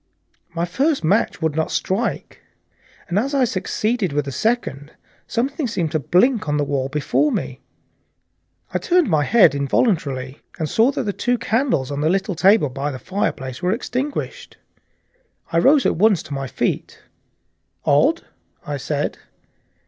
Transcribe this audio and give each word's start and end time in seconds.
My 0.55 0.65
first 0.65 1.03
match 1.03 1.43
would 1.43 1.55
not 1.55 1.69
strike, 1.69 2.41
and 3.07 3.19
as 3.19 3.35
I 3.35 3.43
succeeded 3.43 4.13
with 4.13 4.25
the 4.25 4.31
second, 4.31 4.91
something 5.27 5.67
seemed 5.67 5.91
to 5.91 5.99
blink 5.99 6.49
on 6.49 6.57
the 6.57 6.63
wall 6.63 6.89
before 6.89 7.31
me. 7.31 7.59
I 8.73 8.79
turned 8.79 9.07
my 9.07 9.23
head 9.23 9.53
involuntarily 9.53 10.39
and 10.57 10.67
saw 10.67 10.89
that 10.93 11.03
the 11.03 11.13
two 11.13 11.37
candles 11.37 11.91
on 11.91 12.01
the 12.01 12.09
little 12.09 12.33
table 12.33 12.69
by 12.69 12.89
the 12.89 12.97
fireplace 12.97 13.61
were 13.61 13.73
extinguished. 13.73 14.57
I 15.51 15.59
rose 15.59 15.85
at 15.85 15.97
once 15.97 16.23
to 16.23 16.33
my 16.33 16.47
feet. 16.47 17.03
"Odd," 17.85 18.23
I 18.65 18.77
said. 18.77 19.19